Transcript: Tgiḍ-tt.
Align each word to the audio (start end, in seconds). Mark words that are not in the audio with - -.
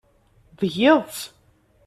Tgiḍ-tt. 0.59 1.21